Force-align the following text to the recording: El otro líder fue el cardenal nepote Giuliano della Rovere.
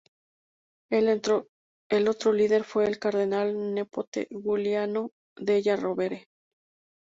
El 0.89 1.09
otro 1.19 2.33
líder 2.33 2.63
fue 2.63 2.87
el 2.87 2.97
cardenal 2.97 3.75
nepote 3.75 4.27
Giuliano 4.31 5.11
della 5.37 5.75
Rovere. 5.75 6.25